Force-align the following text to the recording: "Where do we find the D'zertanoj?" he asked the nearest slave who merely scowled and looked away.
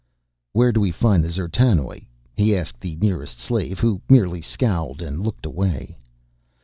"Where 0.53 0.71
do 0.71 0.79
we 0.81 0.89
find 0.89 1.23
the 1.23 1.27
D'zertanoj?" 1.29 2.07
he 2.35 2.57
asked 2.57 2.81
the 2.81 2.95
nearest 2.95 3.37
slave 3.37 3.77
who 3.77 4.01
merely 4.09 4.41
scowled 4.41 4.99
and 4.99 5.21
looked 5.21 5.45
away. 5.45 5.95